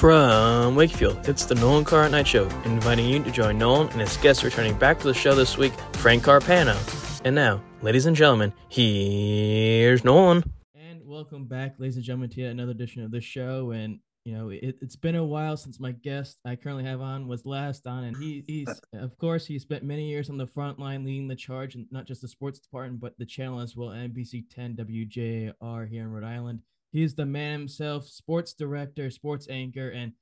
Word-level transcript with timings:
From 0.00 0.76
Wakefield, 0.76 1.28
it's 1.28 1.44
the 1.44 1.54
Nolan 1.56 1.84
Carr 1.84 2.08
Night 2.08 2.26
Show, 2.26 2.44
inviting 2.64 3.04
you 3.04 3.22
to 3.22 3.30
join 3.30 3.58
Nolan 3.58 3.88
and 3.88 4.00
his 4.00 4.16
guests 4.16 4.42
returning 4.42 4.72
back 4.78 4.98
to 5.00 5.06
the 5.06 5.12
show 5.12 5.34
this 5.34 5.58
week, 5.58 5.74
Frank 5.92 6.22
Carpano. 6.22 6.74
And 7.22 7.34
now, 7.34 7.62
ladies 7.82 8.06
and 8.06 8.16
gentlemen, 8.16 8.54
here's 8.70 10.02
Nolan. 10.02 10.42
And 10.74 11.02
welcome 11.04 11.44
back, 11.44 11.74
ladies 11.78 11.96
and 11.96 12.04
gentlemen, 12.06 12.30
to 12.30 12.44
another 12.44 12.70
edition 12.70 13.02
of 13.02 13.10
the 13.10 13.20
show. 13.20 13.72
And 13.72 13.98
you 14.24 14.32
know, 14.32 14.48
it, 14.48 14.78
has 14.80 14.96
been 14.96 15.16
a 15.16 15.22
while 15.24 15.58
since 15.58 15.78
my 15.78 15.92
guest 15.92 16.38
I 16.46 16.56
currently 16.56 16.84
have 16.84 17.02
on 17.02 17.28
was 17.28 17.44
last 17.44 17.86
on, 17.86 18.04
and 18.04 18.16
he, 18.16 18.42
he's 18.46 18.80
of 18.94 19.18
course 19.18 19.44
he 19.44 19.58
spent 19.58 19.84
many 19.84 20.08
years 20.08 20.30
on 20.30 20.38
the 20.38 20.46
front 20.46 20.78
line 20.78 21.04
leading 21.04 21.28
the 21.28 21.36
charge, 21.36 21.74
and 21.74 21.84
not 21.90 22.06
just 22.06 22.22
the 22.22 22.28
sports 22.28 22.58
department, 22.58 23.02
but 23.02 23.18
the 23.18 23.26
channel 23.26 23.60
as 23.60 23.76
well, 23.76 23.90
NBC 23.90 24.44
10 24.48 24.76
WJAR 24.76 25.86
here 25.90 26.04
in 26.04 26.10
Rhode 26.10 26.24
Island. 26.24 26.60
He's 26.92 27.14
the 27.14 27.26
man 27.26 27.52
himself, 27.52 28.08
sports 28.08 28.52
director, 28.52 29.10
sports 29.10 29.46
anchor, 29.48 29.88
and 29.88 30.12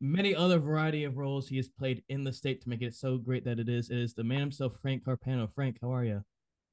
many 0.00 0.34
other 0.34 0.58
variety 0.58 1.04
of 1.04 1.16
roles 1.16 1.48
he 1.48 1.56
has 1.56 1.68
played 1.68 2.02
in 2.08 2.24
the 2.24 2.32
state 2.32 2.62
to 2.62 2.68
make 2.68 2.82
it 2.82 2.94
so 2.94 3.16
great 3.16 3.44
that 3.44 3.58
it 3.58 3.68
is. 3.68 3.90
It 3.90 3.98
is 3.98 4.14
the 4.14 4.24
man 4.24 4.40
himself, 4.40 4.72
Frank 4.82 5.04
Carpano. 5.04 5.48
Frank, 5.54 5.78
how 5.80 5.94
are 5.94 6.04
you? 6.04 6.22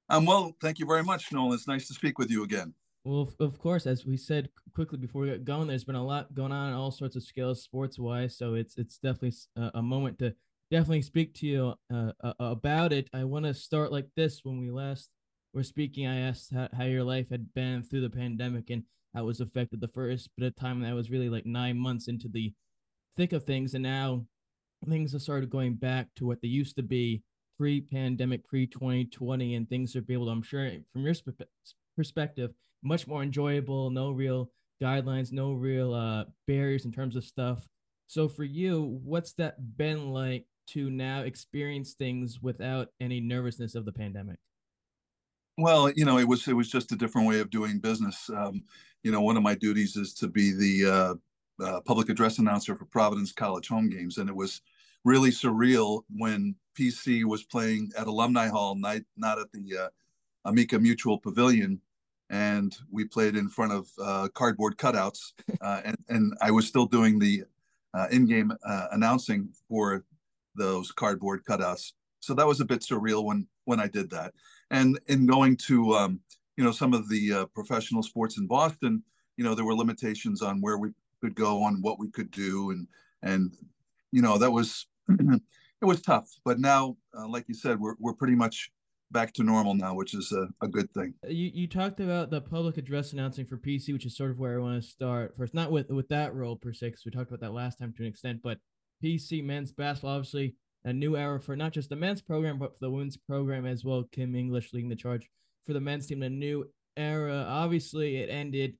I'm 0.09 0.25
well. 0.25 0.55
Thank 0.61 0.79
you 0.79 0.85
very 0.85 1.03
much, 1.03 1.31
Nolan. 1.31 1.53
It's 1.53 1.67
nice 1.67 1.87
to 1.87 1.93
speak 1.93 2.17
with 2.17 2.31
you 2.31 2.43
again. 2.43 2.73
Well, 3.03 3.29
of 3.39 3.57
course, 3.59 3.85
as 3.85 4.05
we 4.05 4.17
said 4.17 4.49
quickly 4.73 4.97
before 4.97 5.21
we 5.21 5.29
got 5.29 5.45
going, 5.45 5.67
there's 5.67 5.85
been 5.85 5.95
a 5.95 6.05
lot 6.05 6.33
going 6.33 6.51
on 6.51 6.69
in 6.69 6.75
all 6.75 6.91
sorts 6.91 7.15
of 7.15 7.23
scales, 7.23 7.63
sports 7.63 7.97
wise. 7.97 8.37
So 8.37 8.55
it's 8.55 8.77
it's 8.77 8.97
definitely 8.97 9.33
a, 9.55 9.81
moment 9.81 10.19
to 10.19 10.33
definitely 10.71 11.03
speak 11.03 11.33
to 11.35 11.47
you 11.47 11.73
uh, 11.93 12.33
about 12.39 12.91
it. 12.91 13.09
I 13.13 13.23
want 13.23 13.45
to 13.45 13.53
start 13.53 13.91
like 13.91 14.07
this. 14.15 14.41
When 14.43 14.59
we 14.59 14.71
last 14.71 15.09
were 15.53 15.63
speaking, 15.63 16.05
I 16.05 16.19
asked 16.19 16.53
how, 16.53 16.67
how 16.75 16.83
your 16.83 17.03
life 17.03 17.29
had 17.29 17.53
been 17.53 17.81
through 17.81 18.01
the 18.01 18.09
pandemic, 18.09 18.69
and 18.69 18.83
I 19.17 19.21
was 19.21 19.41
affected 19.41 19.81
the 19.81 19.87
first 19.87 20.29
bit 20.37 20.45
of 20.45 20.55
time 20.55 20.81
that 20.81 20.93
was 20.93 21.09
really 21.09 21.27
like 21.27 21.47
nine 21.47 21.75
months 21.75 22.07
into 22.07 22.27
the 22.27 22.53
thick 23.15 23.33
of 23.33 23.45
things, 23.45 23.73
and 23.73 23.81
now 23.81 24.27
things 24.87 25.13
have 25.13 25.23
started 25.23 25.49
going 25.49 25.73
back 25.73 26.09
to 26.17 26.27
what 26.27 26.39
they 26.39 26.47
used 26.47 26.75
to 26.75 26.83
be 26.83 27.23
pre-pandemic, 27.57 28.47
pre-2020, 28.47 29.57
and 29.57 29.67
things 29.67 29.95
are 29.95 30.03
able 30.07 30.27
to. 30.27 30.31
I'm 30.31 30.43
sure 30.43 30.69
from 30.93 31.01
your 31.01 31.15
sp- 31.17 31.49
perspective, 31.95 32.51
much 32.83 33.07
more 33.07 33.23
enjoyable. 33.23 33.89
No 33.89 34.11
real 34.11 34.51
guidelines, 34.79 35.31
no 35.31 35.53
real 35.53 35.95
uh, 35.95 36.25
barriers 36.45 36.85
in 36.85 36.91
terms 36.91 37.15
of 37.15 37.23
stuff. 37.23 37.67
So 38.05 38.29
for 38.29 38.43
you, 38.43 38.99
what's 39.03 39.33
that 39.33 39.77
been 39.77 40.11
like 40.13 40.45
to 40.67 40.91
now 40.91 41.21
experience 41.21 41.93
things 41.93 42.39
without 42.39 42.89
any 43.01 43.19
nervousness 43.19 43.73
of 43.73 43.85
the 43.85 43.91
pandemic? 43.91 44.37
Well, 45.57 45.91
you 45.95 46.05
know, 46.05 46.17
it 46.19 46.27
was 46.27 46.47
it 46.47 46.53
was 46.53 46.69
just 46.69 46.91
a 46.91 46.95
different 46.95 47.27
way 47.27 47.39
of 47.39 47.49
doing 47.49 47.79
business. 47.79 48.29
Um, 48.29 48.63
you 49.03 49.11
know, 49.11 49.21
one 49.21 49.37
of 49.37 49.43
my 49.43 49.55
duties 49.55 49.95
is 49.95 50.13
to 50.15 50.27
be 50.27 50.51
the 50.51 50.91
uh, 50.91 51.63
uh, 51.63 51.81
public 51.81 52.09
address 52.09 52.37
announcer 52.37 52.75
for 52.75 52.85
Providence 52.85 53.31
College 53.31 53.67
home 53.67 53.89
games, 53.89 54.17
and 54.17 54.29
it 54.29 54.35
was 54.35 54.61
really 55.03 55.31
surreal 55.31 56.03
when 56.15 56.55
PC 56.77 57.23
was 57.23 57.43
playing 57.43 57.91
at 57.97 58.07
Alumni 58.07 58.47
Hall, 58.47 58.75
not 58.75 58.97
not 59.15 59.39
at 59.39 59.51
the 59.51 59.77
uh, 59.85 59.89
Amica 60.45 60.77
Mutual 60.77 61.17
Pavilion, 61.17 61.81
and 62.29 62.77
we 62.91 63.05
played 63.05 63.35
in 63.35 63.49
front 63.49 63.71
of 63.71 63.87
uh, 63.99 64.27
cardboard 64.35 64.77
cutouts, 64.77 65.33
uh, 65.61 65.81
and 65.85 65.97
and 66.09 66.33
I 66.39 66.51
was 66.51 66.67
still 66.67 66.85
doing 66.85 67.17
the 67.17 67.43
uh, 67.95 68.07
in-game 68.11 68.51
announcing 68.91 69.49
for 69.67 70.03
those 70.55 70.91
cardboard 70.91 71.43
cutouts. 71.45 71.93
So 72.19 72.33
that 72.35 72.45
was 72.47 72.59
a 72.61 72.65
bit 72.65 72.81
surreal 72.81 73.23
when 73.23 73.47
when 73.65 73.79
I 73.79 73.87
did 73.87 74.11
that 74.11 74.33
and 74.71 74.99
in 75.07 75.25
going 75.25 75.57
to 75.57 75.93
um, 75.93 76.19
you 76.55 76.63
know 76.63 76.71
some 76.71 76.93
of 76.93 77.09
the 77.09 77.33
uh, 77.33 77.45
professional 77.47 78.03
sports 78.03 78.37
in 78.37 78.47
Boston, 78.47 79.03
you 79.37 79.43
know 79.43 79.55
there 79.55 79.65
were 79.65 79.75
limitations 79.75 80.41
on 80.41 80.61
where 80.61 80.77
we 80.77 80.89
could 81.21 81.35
go, 81.35 81.63
on 81.63 81.81
what 81.81 81.99
we 81.99 82.09
could 82.09 82.31
do, 82.31 82.71
and 82.71 82.87
and 83.23 83.51
you 84.11 84.21
know 84.21 84.37
that 84.37 84.51
was 84.51 84.87
it 85.09 85.85
was 85.85 86.01
tough. 86.01 86.29
But 86.43 86.59
now, 86.59 86.97
uh, 87.17 87.27
like 87.27 87.45
you 87.47 87.55
said, 87.55 87.79
we're 87.79 87.95
we're 87.99 88.13
pretty 88.13 88.35
much 88.35 88.71
back 89.11 89.33
to 89.33 89.43
normal 89.43 89.73
now, 89.73 89.93
which 89.93 90.13
is 90.13 90.31
a, 90.31 90.47
a 90.61 90.67
good 90.67 90.91
thing. 90.93 91.13
You 91.27 91.51
you 91.53 91.67
talked 91.67 91.99
about 91.99 92.29
the 92.29 92.41
public 92.41 92.77
address 92.77 93.13
announcing 93.13 93.45
for 93.45 93.57
PC, 93.57 93.93
which 93.93 94.05
is 94.05 94.17
sort 94.17 94.31
of 94.31 94.39
where 94.39 94.59
I 94.59 94.61
want 94.61 94.81
to 94.81 94.87
start 94.87 95.35
first. 95.37 95.53
Not 95.53 95.71
with 95.71 95.89
with 95.89 96.09
that 96.09 96.33
role 96.33 96.55
per 96.55 96.73
se, 96.73 96.89
because 96.89 97.05
we 97.05 97.11
talked 97.11 97.29
about 97.29 97.41
that 97.41 97.53
last 97.53 97.79
time 97.79 97.93
to 97.97 98.03
an 98.03 98.09
extent, 98.09 98.41
but 98.43 98.59
PC 99.03 99.43
men's 99.43 99.71
basketball 99.71 100.15
obviously 100.15 100.55
a 100.87 100.93
new 100.93 101.17
era 101.17 101.37
for 101.37 101.57
not 101.57 101.73
just 101.73 101.89
the 101.89 101.97
men's 101.97 102.21
program, 102.21 102.57
but 102.57 102.71
for 102.71 102.79
the 102.79 102.89
women's 102.89 103.17
program 103.17 103.65
as 103.65 103.83
well. 103.83 104.05
Kim 104.09 104.35
English 104.35 104.71
leading 104.71 104.89
the 104.89 104.95
charge 104.95 105.29
for 105.65 105.73
the 105.73 105.81
men's 105.81 106.07
team. 106.07 106.23
A 106.23 106.29
new 106.29 106.65
era. 106.95 107.45
Obviously, 107.45 108.15
it 108.17 108.29
ended 108.29 108.77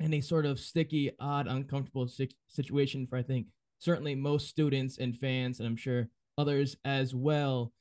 in 0.00 0.12
a 0.14 0.20
sort 0.20 0.46
of 0.46 0.58
sticky, 0.58 1.12
odd, 1.20 1.46
uncomfortable 1.46 2.08
situation 2.48 3.06
for 3.06 3.16
I 3.16 3.22
think 3.22 3.46
certainly 3.78 4.16
most 4.16 4.48
students 4.48 4.98
and 4.98 5.16
fans, 5.16 5.60
and 5.60 5.68
I'm 5.68 5.76
sure 5.76 6.08
others 6.36 6.76
as 6.84 7.14
well. 7.14 7.72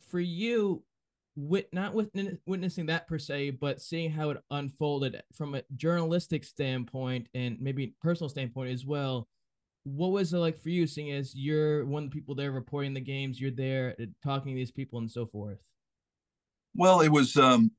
For 0.00 0.18
you, 0.18 0.82
wit 1.36 1.68
not 1.72 1.94
witnessing 1.94 2.86
that 2.86 3.06
per 3.06 3.18
se, 3.20 3.50
but 3.50 3.80
seeing 3.80 4.10
how 4.10 4.30
it 4.30 4.42
unfolded 4.50 5.22
from 5.32 5.54
a 5.54 5.62
journalistic 5.76 6.42
standpoint 6.42 7.28
and 7.32 7.60
maybe 7.60 7.94
personal 8.02 8.28
standpoint 8.28 8.72
as 8.72 8.84
well 8.84 9.28
what 9.94 10.10
was 10.10 10.32
it 10.32 10.38
like 10.38 10.60
for 10.60 10.70
you 10.70 10.86
seeing 10.86 11.12
as 11.12 11.34
you're 11.34 11.84
one 11.84 12.04
of 12.04 12.10
the 12.10 12.14
people 12.14 12.34
there 12.34 12.52
reporting 12.52 12.94
the 12.94 13.00
games 13.00 13.40
you're 13.40 13.50
there 13.50 13.94
uh, 14.00 14.06
talking 14.22 14.52
to 14.52 14.56
these 14.56 14.70
people 14.70 14.98
and 14.98 15.10
so 15.10 15.26
forth? 15.26 15.58
Well 16.74 17.00
it 17.00 17.08
was 17.08 17.36
um 17.36 17.70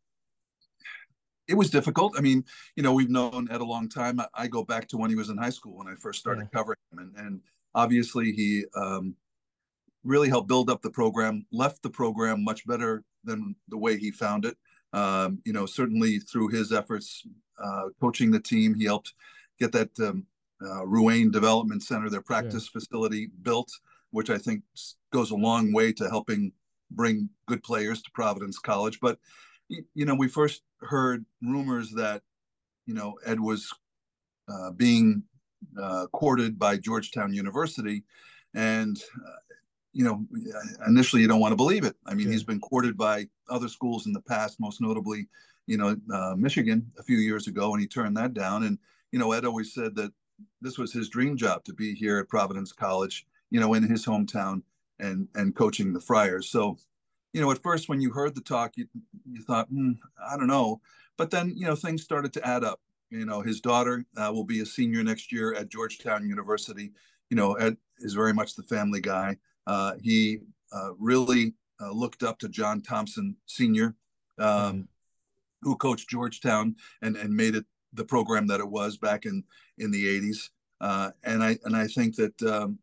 it 1.48 1.56
was 1.56 1.70
difficult. 1.70 2.16
I 2.18 2.22
mean 2.22 2.44
you 2.76 2.84
know 2.84 2.94
we've 2.94 3.10
known 3.10 3.48
ed 3.52 3.62
a 3.62 3.66
long 3.66 3.90
time. 3.90 4.20
I, 4.20 4.28
I 4.34 4.48
go 4.48 4.64
back 4.64 4.88
to 4.90 4.98
when 4.98 5.10
he 5.10 5.16
was 5.16 5.30
in 5.30 5.38
high 5.38 5.50
school 5.50 5.78
when 5.78 5.88
i 5.88 5.96
first 5.96 6.20
started 6.20 6.48
yeah. 6.52 6.58
covering 6.58 6.78
him 6.92 7.00
and, 7.00 7.26
and 7.26 7.42
obviously 7.76 8.32
he 8.32 8.66
um 8.76 9.16
really 10.04 10.30
helped 10.30 10.48
build 10.48 10.70
up 10.70 10.82
the 10.82 10.90
program 10.90 11.46
left 11.52 11.84
the 11.84 11.90
program 11.90 12.44
much 12.44 12.66
better 12.66 13.04
than 13.26 13.56
the 13.68 13.78
way 13.78 13.98
he 13.98 14.12
found 14.12 14.46
it. 14.46 14.58
Um 14.94 15.40
you 15.46 15.54
know 15.54 15.66
certainly 15.66 16.20
through 16.20 16.50
his 16.50 16.72
efforts 16.72 17.24
uh 17.62 17.90
coaching 18.02 18.32
the 18.32 18.40
team 18.40 18.74
he 18.74 18.86
helped 18.86 19.14
get 19.60 19.72
that 19.74 20.00
um, 20.00 20.26
uh, 20.62 20.84
Ruane 20.84 21.32
Development 21.32 21.82
Center, 21.82 22.10
their 22.10 22.22
practice 22.22 22.70
yeah. 22.74 22.80
facility 22.80 23.30
built, 23.42 23.72
which 24.12 24.30
I 24.30 24.38
think 24.38 24.64
goes 25.12 25.32
a 25.32 25.36
long 25.36 25.74
way 25.74 25.94
to 25.94 26.10
helping 26.10 26.52
bring 26.92 27.30
good 27.48 27.64
players 27.64 28.02
to 28.02 28.12
Providence 28.12 28.60
College. 28.60 29.00
But 29.00 29.20
you 29.70 30.06
know, 30.06 30.16
we 30.16 30.28
first 30.28 30.64
heard 30.82 31.26
rumors 31.42 31.92
that 31.92 32.22
you 32.86 32.94
know 32.94 33.18
Ed 33.26 33.40
was 33.40 33.72
uh, 34.52 34.72
being 34.72 35.24
uh, 35.80 36.08
courted 36.08 36.58
by 36.58 36.78
Georgetown 36.78 37.34
University, 37.34 38.04
and 38.56 39.02
uh, 39.16 39.56
you 39.94 40.04
know, 40.04 40.26
initially 40.88 41.22
you 41.22 41.28
don't 41.28 41.40
want 41.40 41.52
to 41.52 41.58
believe 41.58 41.84
it. 41.84 41.96
I 42.06 42.14
mean, 42.14 42.28
yeah. 42.28 42.34
he's 42.34 42.44
been 42.44 42.60
courted 42.60 42.98
by 42.98 43.28
other 43.50 43.68
schools 43.68 44.06
in 44.06 44.14
the 44.14 44.22
past, 44.22 44.60
most 44.60 44.82
notably, 44.82 45.28
you 45.68 45.78
know, 45.78 45.96
uh, 46.14 46.36
Michigan 46.38 46.92
a 47.00 47.04
few 47.04 47.18
years 47.18 47.48
ago, 47.48 47.74
and 47.74 47.82
he 47.82 47.88
turned 47.88 48.18
that 48.18 48.34
down. 48.34 48.64
And 48.64 48.78
you 49.12 49.20
know, 49.20 49.32
Ed 49.32 49.46
always 49.46 49.74
said 49.74 49.96
that 49.96 50.12
this 50.62 50.78
was 50.78 50.92
his 50.92 51.10
dream 51.10 51.38
job 51.38 51.64
to 51.66 51.74
be 51.74 51.94
here 51.96 52.20
at 52.20 52.30
Providence 52.30 52.72
College, 52.72 53.26
you 53.50 53.60
know, 53.60 53.74
in 53.74 53.84
his 53.84 54.06
hometown 54.06 54.62
and 55.00 55.28
and 55.36 55.56
coaching 55.56 55.94
the 55.94 56.02
Friars. 56.02 56.50
So, 56.50 56.78
you 57.34 57.42
know, 57.42 57.52
at 57.52 57.62
first 57.64 57.90
when 57.90 58.02
you 58.02 58.12
heard 58.12 58.36
the 58.36 58.42
talk, 58.42 58.74
you 58.76 58.88
you 59.30 59.42
thought, 59.42 59.68
hmm, 59.68 59.94
I 60.30 60.38
don't 60.38 60.48
know, 60.48 60.82
but 61.18 61.32
then 61.32 61.54
you 61.56 61.66
know 61.66 61.76
things 61.76 62.04
started 62.04 62.34
to 62.34 62.48
add 62.48 62.64
up. 62.64 62.80
You 63.10 63.26
know, 63.26 63.42
his 63.42 63.60
daughter 63.60 64.06
uh, 64.18 64.32
will 64.32 64.44
be 64.44 64.60
a 64.60 64.66
senior 64.66 65.04
next 65.04 65.32
year 65.32 65.54
at 65.54 65.70
Georgetown 65.70 66.28
University. 66.28 66.92
You 67.30 67.38
know, 67.38 67.54
Ed 67.54 67.78
is 68.00 68.14
very 68.14 68.34
much 68.34 68.56
the 68.56 68.64
family 68.64 69.02
guy. 69.02 69.38
Uh, 69.66 69.94
he 70.02 70.40
uh, 70.72 70.92
really 71.00 71.54
uh, 71.82 71.92
looked 71.92 72.24
up 72.24 72.40
to 72.40 72.50
John 72.50 72.82
Thompson 72.82 73.36
Sr., 73.46 73.96
um, 74.38 74.46
mm-hmm. 74.48 74.82
who 75.62 75.76
coached 75.76 76.10
Georgetown 76.10 76.76
and 77.02 77.16
and 77.16 77.36
made 77.36 77.56
it 77.56 77.66
the 77.94 78.06
program 78.06 78.48
that 78.48 78.60
it 78.60 78.70
was 78.70 78.98
back 78.98 79.26
in 79.26 79.44
in 79.78 79.92
the 79.92 80.06
80s 80.20 80.50
uh, 80.82 81.12
and 81.24 81.44
i 81.44 81.58
and 81.66 81.76
i 81.76 81.88
think 81.88 82.16
that 82.16 82.42
um, 82.44 82.80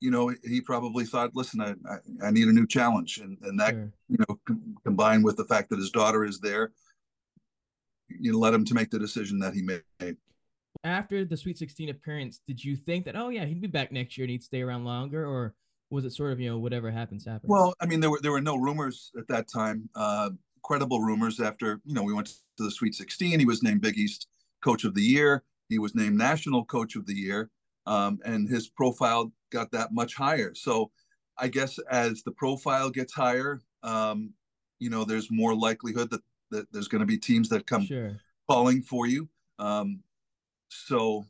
you 0.00 0.10
know 0.10 0.32
he 0.44 0.60
probably 0.60 1.04
thought 1.04 1.34
listen 1.34 1.60
i 1.60 1.70
i, 1.90 2.28
I 2.28 2.30
need 2.30 2.48
a 2.48 2.52
new 2.52 2.66
challenge. 2.66 3.18
And 3.18 3.38
and 3.42 3.58
that 3.60 3.74
sure. 3.74 3.92
you 4.08 4.18
know 4.18 4.38
com- 4.46 4.76
combined 4.84 5.24
with 5.24 5.36
the 5.36 5.44
fact 5.44 5.70
that 5.70 5.78
his 5.78 5.90
daughter 5.90 6.24
is 6.24 6.40
there 6.40 6.72
you 8.08 8.32
know, 8.32 8.38
led 8.38 8.54
him 8.54 8.64
to 8.64 8.74
make 8.74 8.90
the 8.90 8.98
decision 8.98 9.38
that 9.40 9.54
he 9.54 9.62
made. 9.62 9.82
After 10.84 11.24
the 11.24 11.36
sweet 11.36 11.58
16 11.58 11.88
appearance 11.88 12.40
did 12.46 12.64
you 12.64 12.76
think 12.76 13.04
that 13.06 13.16
oh 13.16 13.30
yeah 13.30 13.44
he'd 13.44 13.60
be 13.60 13.66
back 13.66 13.90
next 13.90 14.16
year 14.16 14.24
and 14.24 14.30
he'd 14.30 14.44
stay 14.44 14.62
around 14.62 14.84
longer 14.84 15.26
or 15.26 15.54
was 15.90 16.04
it 16.04 16.12
sort 16.12 16.32
of 16.32 16.38
you 16.38 16.48
know 16.48 16.58
whatever 16.58 16.90
happens 16.90 17.24
happens? 17.24 17.50
Well 17.50 17.74
i 17.80 17.86
mean 17.86 17.98
there 17.98 18.10
were 18.10 18.20
there 18.22 18.30
were 18.30 18.40
no 18.40 18.56
rumors 18.56 19.10
at 19.18 19.26
that 19.26 19.48
time 19.48 19.88
uh 19.96 20.30
credible 20.62 21.00
rumors 21.00 21.40
after 21.40 21.80
you 21.84 21.94
know 21.94 22.04
we 22.04 22.12
went 22.12 22.28
to 22.28 22.62
the 22.62 22.70
sweet 22.70 22.94
16 22.94 23.40
he 23.40 23.44
was 23.44 23.62
named 23.62 23.80
big 23.80 23.96
east 23.96 24.28
Coach 24.62 24.84
of 24.84 24.94
the 24.94 25.02
Year. 25.02 25.44
He 25.68 25.78
was 25.78 25.94
named 25.94 26.16
National 26.16 26.64
Coach 26.64 26.96
of 26.96 27.06
the 27.06 27.14
Year, 27.14 27.50
um, 27.86 28.18
and 28.24 28.48
his 28.48 28.68
profile 28.68 29.32
got 29.50 29.70
that 29.72 29.92
much 29.92 30.14
higher. 30.14 30.54
So 30.54 30.90
I 31.36 31.48
guess 31.48 31.78
as 31.90 32.22
the 32.22 32.32
profile 32.32 32.90
gets 32.90 33.12
higher, 33.12 33.60
um, 33.82 34.32
you 34.78 34.90
know, 34.90 35.04
there's 35.04 35.30
more 35.30 35.54
likelihood 35.54 36.10
that, 36.10 36.22
that 36.50 36.72
there's 36.72 36.88
going 36.88 37.00
to 37.00 37.06
be 37.06 37.18
teams 37.18 37.48
that 37.50 37.66
come 37.66 37.86
sure. 37.86 38.16
calling 38.48 38.82
for 38.82 39.06
you. 39.06 39.28
Um, 39.58 40.00
so, 40.68 41.26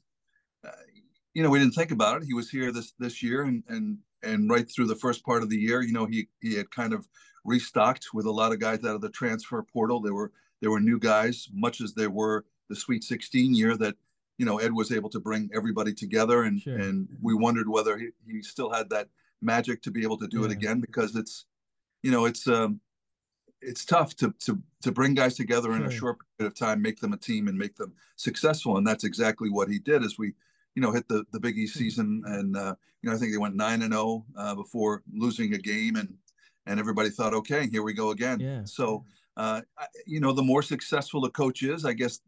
uh, 0.67 0.71
you 1.35 1.43
know, 1.43 1.51
we 1.51 1.59
didn't 1.59 1.75
think 1.75 1.91
about 1.91 2.23
it. 2.23 2.27
He 2.27 2.35
was 2.35 2.51
here 2.51 2.73
this 2.73 2.93
this 2.99 3.23
year, 3.23 3.43
and 3.43 3.63
and 3.69 3.99
and 4.23 4.51
right 4.51 4.69
through 4.71 4.87
the 4.87 4.97
first 4.97 5.25
part 5.25 5.43
of 5.43 5.51
the 5.51 5.59
year, 5.59 5.83
you 5.83 5.93
know, 5.93 6.07
he 6.07 6.29
he 6.41 6.55
had 6.57 6.71
kind 6.71 6.93
of 6.93 7.09
restocked 7.45 8.09
with 8.13 8.27
a 8.27 8.31
lot 8.31 8.53
of 8.53 8.59
guys 8.59 8.85
out 8.85 8.95
of 8.95 9.01
the 9.01 9.11
transfer 9.11 9.63
portal. 9.63 10.01
There 10.01 10.15
were 10.15 10.33
there 10.61 10.71
were 10.71 10.81
new 10.81 10.99
guys, 10.99 11.49
much 11.53 11.81
as 11.81 11.95
there 11.95 12.11
were 12.11 12.45
the 12.69 12.77
Sweet 12.77 13.05
16 13.05 13.55
year 13.55 13.77
that 13.77 13.97
you 14.39 14.47
know 14.47 14.59
Ed 14.59 14.73
was 14.73 14.93
able 14.93 15.11
to 15.11 15.21
bring 15.21 15.51
everybody 15.55 15.93
together, 15.93 16.45
and 16.45 16.61
sure. 16.61 16.77
and 16.77 17.09
we 17.21 17.35
wondered 17.35 17.69
whether 17.69 17.99
he, 17.99 18.09
he 18.27 18.43
still 18.43 18.71
had 18.71 18.89
that 18.91 19.09
magic 19.41 19.83
to 19.83 19.91
be 19.91 20.03
able 20.03 20.19
to 20.19 20.27
do 20.27 20.41
yeah. 20.41 20.47
it 20.47 20.51
again 20.53 20.81
because 20.81 21.15
it's 21.15 21.45
you 22.03 22.11
know 22.11 22.25
it's 22.25 22.47
um 22.49 22.81
it's 23.61 23.85
tough 23.85 24.15
to 24.17 24.35
to 24.41 24.61
to 24.83 24.93
bring 24.93 25.15
guys 25.15 25.35
together 25.35 25.73
in 25.73 25.83
a 25.83 25.91
short 25.91 26.19
period 26.39 26.53
of 26.53 26.59
time, 26.59 26.81
make 26.81 27.01
them 27.01 27.13
a 27.13 27.17
team, 27.17 27.49
and 27.49 27.59
make 27.59 27.77
them 27.77 27.93
successful. 28.17 28.77
And 28.77 28.87
that's 28.87 29.05
exactly 29.05 29.51
what 29.51 29.69
he 29.69 29.79
did. 29.79 30.05
As 30.05 30.19
we, 30.19 30.35
you 30.75 30.83
know, 30.83 30.93
hit 30.93 31.09
the 31.09 31.25
the 31.33 31.41
Big 31.41 31.59
East 31.59 31.75
season, 31.75 32.23
and 32.27 32.57
uh, 32.57 32.75
you 33.03 33.11
know, 33.11 33.17
I 33.17 33.19
think 33.19 33.33
they 33.33 33.39
went 33.39 33.57
nine 33.57 33.83
and 33.83 33.93
zero 33.93 34.03
oh, 34.03 34.25
uh, 34.37 34.55
before 34.55 35.03
losing 35.13 35.55
a 35.55 35.59
game, 35.59 35.97
and 35.97 36.15
and 36.67 36.79
everybody 36.79 37.11
thought, 37.11 37.35
okay, 37.35 37.69
here 37.69 37.83
we 37.83 37.95
go 37.95 38.11
again. 38.11 38.39
Yeah. 38.39 38.61
So, 38.65 39.05
uh, 39.37 39.63
you 40.07 40.21
know, 40.21 40.33
the 40.33 40.43
more 40.43 40.63
successful 40.63 41.21
the 41.21 41.31
coach 41.31 41.63
is, 41.63 41.85
I 41.85 41.95
guess, 41.95 42.21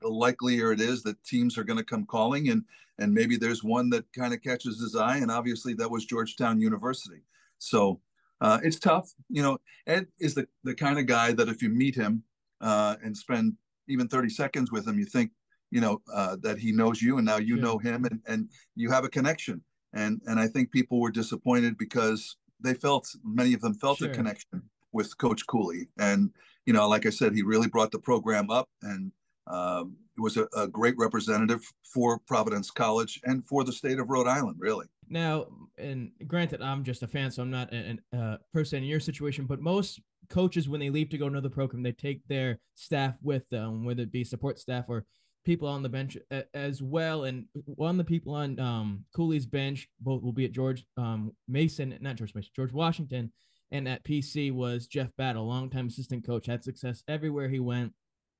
the 0.00 0.08
likelier 0.08 0.72
it 0.72 0.80
is 0.80 1.02
that 1.02 1.22
teams 1.24 1.58
are 1.58 1.64
going 1.64 1.78
to 1.78 1.84
come 1.84 2.06
calling, 2.06 2.50
and 2.50 2.64
and 2.98 3.12
maybe 3.12 3.36
there's 3.36 3.64
one 3.64 3.90
that 3.90 4.04
kind 4.12 4.32
of 4.32 4.42
catches 4.42 4.80
his 4.80 4.94
eye, 4.94 5.18
and 5.18 5.30
obviously 5.30 5.74
that 5.74 5.90
was 5.90 6.04
Georgetown 6.06 6.60
University. 6.60 7.22
So 7.58 8.00
uh, 8.40 8.60
it's 8.62 8.78
tough. 8.78 9.10
You 9.30 9.42
know, 9.42 9.58
Ed 9.86 10.06
is 10.20 10.34
the, 10.34 10.46
the 10.64 10.74
kind 10.74 10.98
of 10.98 11.06
guy 11.06 11.32
that 11.32 11.48
if 11.48 11.62
you 11.62 11.70
meet 11.70 11.94
him 11.94 12.22
uh, 12.60 12.96
and 13.02 13.16
spend 13.16 13.54
even 13.88 14.08
30 14.08 14.28
seconds 14.30 14.70
with 14.70 14.86
him, 14.86 14.98
you 14.98 15.04
think, 15.04 15.30
you 15.70 15.80
know, 15.80 16.00
uh, 16.12 16.36
that 16.42 16.58
he 16.58 16.72
knows 16.72 17.02
you 17.02 17.16
and 17.16 17.26
now 17.26 17.38
you 17.38 17.56
know 17.56 17.78
him 17.78 18.04
and, 18.04 18.20
and 18.26 18.48
you 18.76 18.90
have 18.90 19.04
a 19.04 19.08
connection. 19.08 19.62
And, 19.92 20.20
and 20.26 20.38
I 20.38 20.46
think 20.46 20.72
people 20.72 21.00
were 21.00 21.10
disappointed 21.10 21.78
because 21.78 22.36
they 22.60 22.74
felt, 22.74 23.08
many 23.24 23.54
of 23.54 23.60
them 23.60 23.74
felt 23.74 23.98
sure. 23.98 24.10
a 24.10 24.14
connection 24.14 24.62
with 24.92 25.16
Coach 25.18 25.46
Cooley. 25.46 25.88
And, 25.98 26.30
you 26.66 26.72
know, 26.72 26.88
like 26.88 27.06
I 27.06 27.10
said, 27.10 27.34
he 27.34 27.42
really 27.42 27.68
brought 27.68 27.92
the 27.92 27.98
program 27.98 28.50
up 28.50 28.68
and 28.82 29.12
um, 29.46 29.96
was 30.16 30.36
a, 30.36 30.46
a 30.56 30.66
great 30.68 30.96
representative 30.96 31.62
for 31.92 32.18
Providence 32.20 32.70
College 32.70 33.20
and 33.24 33.44
for 33.44 33.64
the 33.64 33.72
state 33.72 33.98
of 33.98 34.08
Rhode 34.08 34.26
Island, 34.26 34.56
really. 34.58 34.86
Now, 35.08 35.46
and 35.76 36.10
granted, 36.26 36.62
I'm 36.62 36.84
just 36.84 37.02
a 37.02 37.08
fan, 37.08 37.30
so 37.30 37.42
I'm 37.42 37.50
not 37.50 37.72
a, 37.72 37.98
uh, 38.16 38.36
person 38.52 38.78
in 38.78 38.88
your 38.88 39.00
situation. 39.00 39.46
But 39.46 39.60
most 39.60 40.00
coaches, 40.28 40.68
when 40.68 40.80
they 40.80 40.90
leave 40.90 41.10
to 41.10 41.18
go 41.18 41.26
another 41.26 41.50
program, 41.50 41.82
they 41.82 41.92
take 41.92 42.26
their 42.28 42.58
staff 42.74 43.14
with 43.22 43.48
them, 43.50 43.84
whether 43.84 44.02
it 44.02 44.12
be 44.12 44.24
support 44.24 44.58
staff 44.58 44.86
or 44.88 45.04
people 45.44 45.68
on 45.68 45.82
the 45.82 45.88
bench 45.88 46.16
as 46.54 46.82
well. 46.82 47.24
And 47.24 47.46
one 47.66 47.90
of 47.90 47.98
the 47.98 48.04
people 48.04 48.34
on 48.34 48.58
um, 48.58 49.04
Cooley's 49.14 49.46
bench, 49.46 49.88
both 50.00 50.22
will 50.22 50.32
be 50.32 50.46
at 50.46 50.52
George 50.52 50.84
um, 50.96 51.32
Mason, 51.48 51.96
not 52.00 52.16
George 52.16 52.34
Mason, 52.34 52.50
George 52.56 52.72
Washington, 52.72 53.32
and 53.70 53.88
at 53.88 54.04
PC 54.04 54.52
was 54.52 54.86
Jeff 54.86 55.10
Battle, 55.18 55.46
longtime 55.46 55.88
assistant 55.88 56.24
coach, 56.26 56.46
had 56.46 56.64
success 56.64 57.02
everywhere 57.08 57.48
he 57.48 57.60
went, 57.60 57.92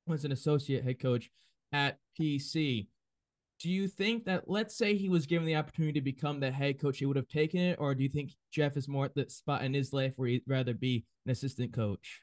was 0.07 0.25
an 0.25 0.33
associate 0.33 0.85
head 0.85 1.01
coach 1.01 1.31
at 1.73 1.99
PC 2.19 2.87
do 3.61 3.71
you 3.71 3.89
think 3.89 4.25
that 4.27 4.45
let's 4.47 4.77
say 4.77 4.95
he 4.95 5.09
was 5.09 5.25
given 5.25 5.47
the 5.47 5.57
opportunity 5.57 5.95
to 5.95 6.05
become 6.05 6.39
the 6.39 6.51
head 6.51 6.79
coach, 6.79 6.99
he 6.99 7.07
would 7.07 7.17
have 7.17 7.29
taken 7.29 7.61
it, 7.61 7.79
or 7.79 7.95
do 7.95 8.03
you 8.03 8.09
think 8.09 8.33
Jeff 8.51 8.77
is 8.77 8.89
more 8.89 9.07
at 9.07 9.15
the 9.15 9.29
spot 9.31 9.63
in 9.65 9.73
his 9.73 9.93
life 9.93 10.13
where 10.17 10.29
he'd 10.29 10.43
rather 10.47 10.75
be 10.75 11.05
an 11.25 11.33
assistant 11.33 11.73
coach? 11.73 12.21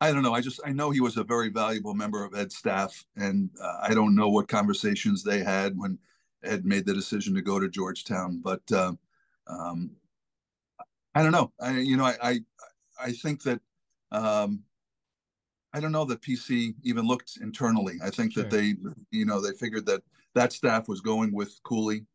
I 0.00 0.12
don't 0.12 0.22
know. 0.22 0.32
I 0.32 0.40
just 0.40 0.60
I 0.64 0.72
know 0.72 0.90
he 0.90 1.00
was 1.00 1.16
a 1.16 1.24
very 1.24 1.50
valuable 1.50 1.94
member 1.94 2.24
of 2.24 2.34
Ed's 2.34 2.56
staff, 2.56 3.04
and 3.16 3.50
uh, 3.62 3.78
I 3.82 3.94
don't 3.94 4.14
know 4.14 4.28
what 4.28 4.48
conversations 4.48 5.22
they 5.22 5.42
had 5.42 5.76
when 5.76 5.98
Ed 6.42 6.64
made 6.64 6.86
the 6.86 6.94
decision 6.94 7.34
to 7.34 7.42
go 7.42 7.58
to 7.58 7.68
Georgetown. 7.68 8.40
But 8.42 8.62
uh, 8.72 8.92
um, 9.46 9.90
I 11.14 11.22
don't 11.22 11.32
know. 11.32 11.52
I 11.60 11.78
you 11.78 11.96
know 11.96 12.04
I 12.04 12.16
I, 12.22 12.40
I 12.98 13.12
think 13.12 13.42
that 13.42 13.60
um, 14.12 14.62
I 15.76 15.80
don't 15.80 15.92
know 15.92 16.06
that 16.06 16.22
PC 16.22 16.74
even 16.84 17.06
looked 17.06 17.36
internally. 17.42 17.96
I 18.02 18.08
think 18.08 18.32
sure. 18.32 18.44
that 18.44 18.50
they, 18.50 18.76
you 19.10 19.26
know, 19.26 19.42
they 19.42 19.52
figured 19.52 19.84
that 19.84 20.00
that 20.34 20.54
staff 20.54 20.88
was 20.88 21.02
going 21.02 21.34
with 21.34 21.54
Cooley 21.64 22.06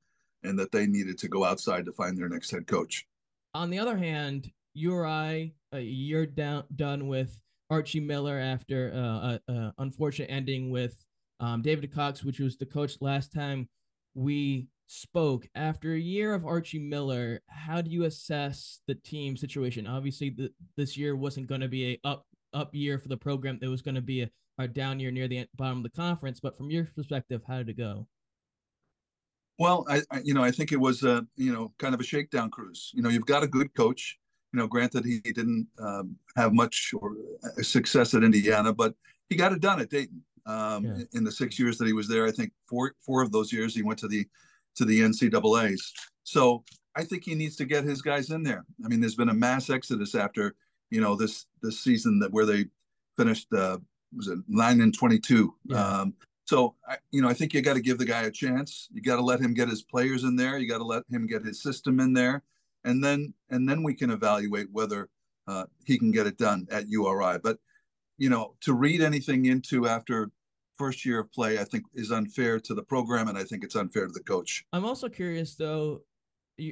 and 0.43 0.57
that 0.57 0.71
they 0.71 0.87
needed 0.87 1.19
to 1.19 1.27
go 1.27 1.43
outside 1.43 1.85
to 1.85 1.91
find 1.91 2.17
their 2.17 2.27
next 2.27 2.49
head 2.49 2.65
coach. 2.65 3.05
On 3.53 3.69
the 3.69 3.77
other 3.77 3.95
hand, 3.95 4.49
URI, 4.73 5.53
uh, 5.71 5.77
you're 5.77 6.25
down 6.25 6.63
done 6.75 7.07
with 7.07 7.39
Archie 7.69 7.99
Miller 7.99 8.39
after 8.39 8.91
uh, 8.95 9.37
a, 9.47 9.53
a 9.53 9.73
unfortunate 9.77 10.31
ending 10.31 10.71
with 10.71 11.05
um, 11.39 11.61
David 11.61 11.93
Cox, 11.93 12.23
which 12.23 12.39
was 12.39 12.57
the 12.57 12.65
coach 12.65 12.97
last 12.99 13.31
time 13.31 13.69
we 14.15 14.69
spoke. 14.87 15.47
After 15.53 15.93
a 15.93 15.99
year 15.99 16.33
of 16.33 16.47
Archie 16.47 16.79
Miller, 16.79 17.41
how 17.47 17.81
do 17.81 17.91
you 17.91 18.05
assess 18.05 18.79
the 18.87 18.95
team 18.95 19.37
situation? 19.37 19.85
Obviously, 19.85 20.31
the, 20.31 20.51
this 20.77 20.97
year 20.97 21.15
wasn't 21.15 21.45
going 21.45 21.61
to 21.61 21.67
be 21.67 21.91
a 22.03 22.07
up 22.07 22.25
up 22.53 22.73
year 22.73 22.97
for 22.97 23.07
the 23.07 23.17
program. 23.17 23.59
that 23.61 23.69
was 23.69 23.81
going 23.81 23.95
to 23.95 24.01
be 24.01 24.21
a, 24.21 24.29
a 24.57 24.67
down 24.67 24.99
year 24.99 25.11
near 25.11 25.27
the 25.27 25.47
bottom 25.55 25.77
of 25.77 25.83
the 25.83 25.89
conference. 25.89 26.39
But 26.39 26.57
from 26.57 26.69
your 26.69 26.85
perspective, 26.95 27.41
how 27.47 27.57
did 27.57 27.69
it 27.69 27.77
go? 27.77 28.07
Well, 29.59 29.85
I, 29.87 30.01
I, 30.09 30.21
you 30.23 30.33
know 30.33 30.43
I 30.43 30.51
think 30.51 30.71
it 30.71 30.79
was 30.79 31.03
a 31.03 31.25
you 31.35 31.53
know 31.53 31.71
kind 31.77 31.93
of 31.93 31.99
a 31.99 32.03
shakedown 32.03 32.49
cruise. 32.49 32.91
You 32.93 33.03
know 33.03 33.09
you've 33.09 33.25
got 33.25 33.43
a 33.43 33.47
good 33.47 33.73
coach. 33.75 34.17
You 34.53 34.59
know, 34.59 34.67
granted 34.67 35.05
he 35.05 35.19
didn't 35.19 35.67
um, 35.79 36.17
have 36.35 36.51
much 36.53 36.91
or 36.93 37.15
uh, 37.43 37.61
success 37.61 38.13
at 38.13 38.23
Indiana, 38.23 38.73
but 38.73 38.95
he 39.29 39.35
got 39.35 39.53
it 39.53 39.61
done 39.61 39.79
at 39.79 39.89
Dayton. 39.89 40.23
Um, 40.45 40.85
yeah. 40.85 41.03
In 41.13 41.23
the 41.23 41.31
six 41.31 41.57
years 41.59 41.77
that 41.77 41.85
he 41.85 41.93
was 41.93 42.07
there, 42.07 42.25
I 42.25 42.31
think 42.31 42.51
four 42.67 42.95
four 43.05 43.21
of 43.21 43.31
those 43.31 43.53
years 43.53 43.75
he 43.75 43.83
went 43.83 43.99
to 43.99 44.07
the 44.07 44.25
to 44.75 44.85
the 44.85 45.01
NCAA's. 45.01 45.93
So 46.23 46.63
I 46.95 47.03
think 47.03 47.23
he 47.23 47.35
needs 47.35 47.55
to 47.57 47.65
get 47.65 47.83
his 47.83 48.01
guys 48.01 48.31
in 48.31 48.43
there. 48.43 48.65
I 48.83 48.87
mean, 48.87 48.99
there's 48.99 49.15
been 49.15 49.29
a 49.29 49.33
mass 49.33 49.69
exodus 49.69 50.15
after 50.15 50.55
you 50.91 51.01
know 51.01 51.15
this 51.15 51.47
this 51.63 51.79
season 51.79 52.19
that 52.19 52.31
where 52.31 52.45
they 52.45 52.65
finished 53.17 53.51
uh, 53.53 53.79
was 54.15 54.27
it 54.27 54.39
nine 54.47 54.81
and 54.81 54.95
twenty 54.95 55.17
two. 55.17 55.55
Yeah. 55.65 55.83
Um, 55.83 56.13
so 56.45 56.75
I, 56.87 56.97
you 57.11 57.21
know 57.21 57.29
I 57.29 57.33
think 57.33 57.53
you 57.53 57.61
got 57.61 57.73
to 57.73 57.81
give 57.81 57.97
the 57.97 58.05
guy 58.05 58.23
a 58.23 58.31
chance. 58.31 58.89
You 58.91 59.01
got 59.01 59.15
to 59.15 59.23
let 59.23 59.39
him 59.39 59.55
get 59.55 59.69
his 59.69 59.81
players 59.81 60.23
in 60.23 60.35
there. 60.35 60.59
You 60.59 60.67
got 60.67 60.79
to 60.79 60.83
let 60.83 61.03
him 61.09 61.25
get 61.25 61.43
his 61.43 61.63
system 61.63 61.99
in 61.99 62.13
there, 62.13 62.43
and 62.83 63.03
then 63.03 63.33
and 63.49 63.67
then 63.67 63.81
we 63.81 63.95
can 63.95 64.11
evaluate 64.11 64.67
whether 64.71 65.09
uh, 65.47 65.65
he 65.85 65.97
can 65.97 66.11
get 66.11 66.27
it 66.27 66.37
done 66.37 66.67
at 66.69 66.89
URI. 66.89 67.39
But 67.41 67.57
you 68.17 68.29
know 68.29 68.55
to 68.61 68.73
read 68.73 69.01
anything 69.01 69.45
into 69.45 69.87
after 69.87 70.29
first 70.77 71.05
year 71.05 71.19
of 71.19 71.31
play, 71.31 71.59
I 71.59 71.63
think 71.63 71.85
is 71.93 72.11
unfair 72.11 72.59
to 72.59 72.73
the 72.73 72.83
program, 72.83 73.29
and 73.29 73.37
I 73.37 73.43
think 73.43 73.63
it's 73.63 73.75
unfair 73.75 74.07
to 74.07 74.13
the 74.13 74.23
coach. 74.23 74.65
I'm 74.73 74.85
also 74.85 75.07
curious 75.07 75.55
though 75.55 76.01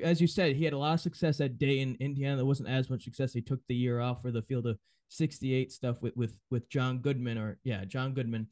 as 0.03 0.21
you 0.21 0.27
said, 0.27 0.55
he 0.55 0.65
had 0.65 0.73
a 0.73 0.77
lot 0.77 0.93
of 0.93 0.99
success 0.99 1.41
at 1.41 1.57
Dayton, 1.57 1.97
Indiana. 1.99 2.37
There 2.37 2.45
wasn't 2.45 2.69
as 2.69 2.89
much 2.89 3.03
success. 3.03 3.33
He 3.33 3.41
took 3.41 3.59
the 3.67 3.75
year 3.75 3.99
off 3.99 4.21
for 4.21 4.31
the 4.31 4.41
field 4.41 4.67
of 4.67 4.77
68 5.09 5.71
stuff 5.71 6.01
with 6.01 6.15
with 6.15 6.39
with 6.49 6.69
John 6.69 6.99
Goodman, 6.99 7.37
or 7.37 7.57
yeah, 7.63 7.85
John 7.85 8.13
Goodman. 8.13 8.47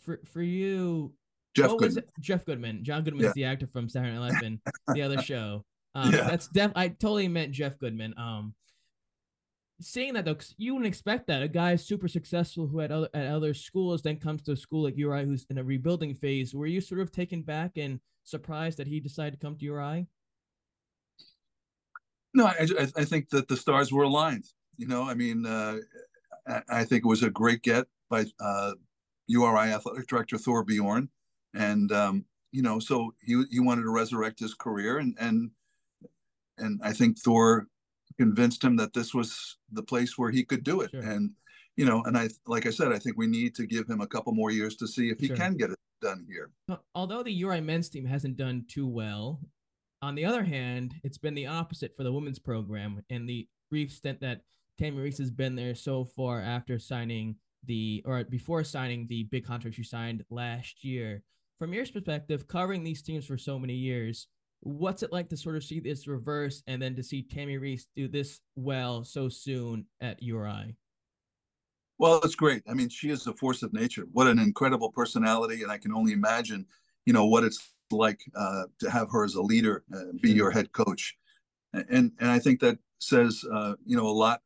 For 0.00 0.20
for 0.24 0.42
you, 0.42 1.14
Jeff 1.54 1.76
Goodman. 1.76 2.04
Jeff 2.20 2.44
Goodman. 2.44 2.84
John 2.84 3.04
Goodman 3.04 3.22
yeah. 3.22 3.28
is 3.28 3.34
the 3.34 3.44
actor 3.44 3.66
from 3.66 3.88
Saturday 3.88 4.12
Night 4.16 4.32
Live 4.32 4.42
and 4.42 4.58
the 4.88 5.02
other 5.02 5.18
show. 5.22 5.64
Um, 5.94 6.12
yeah. 6.12 6.28
That's 6.28 6.48
def. 6.48 6.72
I 6.74 6.88
totally 6.88 7.28
meant 7.28 7.52
Jeff 7.52 7.78
Goodman. 7.78 8.14
Um, 8.16 8.54
saying 9.80 10.14
that 10.14 10.24
though, 10.24 10.36
you 10.56 10.74
wouldn't 10.74 10.88
expect 10.88 11.26
that 11.28 11.42
a 11.42 11.48
guy 11.48 11.76
super 11.76 12.08
successful 12.08 12.66
who 12.66 12.78
had 12.78 12.92
other 12.92 13.08
at 13.14 13.26
other 13.26 13.54
schools 13.54 14.02
then 14.02 14.18
comes 14.18 14.42
to 14.42 14.52
a 14.52 14.56
school 14.56 14.84
like 14.84 14.96
URI 14.96 15.24
who's 15.24 15.46
in 15.50 15.58
a 15.58 15.64
rebuilding 15.64 16.14
phase. 16.14 16.54
Were 16.54 16.66
you 16.66 16.80
sort 16.80 17.00
of 17.00 17.12
taken 17.12 17.42
back 17.42 17.72
and 17.76 18.00
surprised 18.24 18.78
that 18.78 18.88
he 18.88 19.00
decided 19.00 19.38
to 19.38 19.44
come 19.44 19.56
to 19.56 19.64
URI? 19.64 20.06
No, 22.34 22.46
I, 22.46 22.66
I 22.96 23.04
think 23.04 23.30
that 23.30 23.48
the 23.48 23.56
stars 23.56 23.92
were 23.92 24.02
aligned. 24.02 24.46
You 24.76 24.88
know, 24.88 25.08
I 25.08 25.14
mean, 25.14 25.46
uh, 25.46 25.78
I 26.68 26.84
think 26.84 27.04
it 27.04 27.08
was 27.08 27.22
a 27.22 27.30
great 27.30 27.62
get 27.62 27.86
by 28.10 28.26
uh, 28.40 28.72
URI 29.28 29.72
athletic 29.72 30.08
director 30.08 30.36
Thorr 30.36 30.64
Bjorn, 30.64 31.08
and 31.54 31.90
um, 31.92 32.24
you 32.50 32.62
know, 32.62 32.78
so 32.78 33.14
he 33.22 33.44
he 33.50 33.60
wanted 33.60 33.82
to 33.82 33.90
resurrect 33.90 34.40
his 34.40 34.54
career, 34.54 34.98
and 34.98 35.16
and 35.18 35.50
and 36.58 36.80
I 36.82 36.92
think 36.92 37.18
Thor 37.18 37.68
convinced 38.18 38.62
him 38.62 38.76
that 38.76 38.92
this 38.92 39.14
was 39.14 39.56
the 39.72 39.82
place 39.82 40.18
where 40.18 40.30
he 40.30 40.44
could 40.44 40.64
do 40.64 40.80
it, 40.80 40.90
sure. 40.90 41.00
and 41.00 41.30
you 41.76 41.84
know, 41.84 42.02
and 42.04 42.18
I 42.18 42.28
like 42.46 42.66
I 42.66 42.70
said, 42.70 42.92
I 42.92 42.98
think 42.98 43.16
we 43.16 43.26
need 43.26 43.54
to 43.56 43.66
give 43.66 43.88
him 43.88 44.00
a 44.00 44.06
couple 44.06 44.32
more 44.32 44.50
years 44.50 44.76
to 44.76 44.88
see 44.88 45.08
if 45.08 45.20
he 45.20 45.28
sure. 45.28 45.36
can 45.36 45.56
get 45.56 45.70
it 45.70 45.78
done 46.02 46.26
here. 46.28 46.50
Although 46.94 47.22
the 47.22 47.32
URI 47.32 47.60
men's 47.60 47.88
team 47.88 48.04
hasn't 48.04 48.36
done 48.36 48.64
too 48.68 48.86
well, 48.86 49.40
on 50.04 50.14
the 50.14 50.26
other 50.26 50.44
hand, 50.44 50.94
it's 51.02 51.16
been 51.16 51.34
the 51.34 51.46
opposite 51.46 51.96
for 51.96 52.02
the 52.02 52.12
women's 52.12 52.38
program 52.38 53.02
and 53.08 53.26
the 53.26 53.48
brief 53.70 53.90
stint 53.90 54.20
that 54.20 54.42
Tammi 54.78 55.00
Reiss 55.00 55.16
has 55.16 55.30
been 55.30 55.56
there 55.56 55.74
so 55.74 56.04
far 56.04 56.42
after 56.42 56.78
signing 56.78 57.36
the 57.64 58.02
or 58.04 58.22
before 58.24 58.62
signing 58.64 59.06
the 59.08 59.22
big 59.22 59.46
contract 59.46 59.76
she 59.76 59.82
signed 59.82 60.22
last 60.28 60.84
year. 60.84 61.22
From 61.58 61.72
your 61.72 61.86
perspective, 61.86 62.46
covering 62.46 62.84
these 62.84 63.00
teams 63.00 63.24
for 63.24 63.38
so 63.38 63.58
many 63.58 63.72
years, 63.72 64.28
what's 64.60 65.02
it 65.02 65.10
like 65.10 65.30
to 65.30 65.38
sort 65.38 65.56
of 65.56 65.64
see 65.64 65.80
this 65.80 66.06
reverse 66.06 66.62
and 66.66 66.82
then 66.82 66.94
to 66.96 67.02
see 67.02 67.22
Tammi 67.22 67.56
Reiss 67.56 67.86
do 67.96 68.06
this 68.06 68.40
well 68.56 69.04
so 69.04 69.30
soon 69.30 69.86
at 70.02 70.22
URI? 70.22 70.76
Well, 71.96 72.20
it's 72.22 72.34
great. 72.34 72.62
I 72.68 72.74
mean, 72.74 72.90
she 72.90 73.08
is 73.08 73.26
a 73.26 73.32
force 73.32 73.62
of 73.62 73.72
nature. 73.72 74.04
What 74.12 74.26
an 74.26 74.38
incredible 74.38 74.92
personality, 74.92 75.62
and 75.62 75.72
I 75.72 75.78
can 75.78 75.94
only 75.94 76.12
imagine, 76.12 76.66
you 77.06 77.14
know, 77.14 77.24
what 77.24 77.44
it's 77.44 77.72
like 77.90 78.20
uh, 78.34 78.64
to 78.80 78.90
have 78.90 79.10
her 79.10 79.24
as 79.24 79.34
a 79.34 79.42
leader, 79.42 79.84
uh, 79.94 80.12
be 80.20 80.32
your 80.32 80.50
head 80.50 80.72
coach, 80.72 81.16
and 81.72 82.12
and 82.18 82.30
I 82.30 82.38
think 82.38 82.60
that 82.60 82.78
says 82.98 83.44
uh, 83.52 83.74
you 83.84 83.96
know 83.96 84.06
a 84.06 84.08
lot 84.08 84.40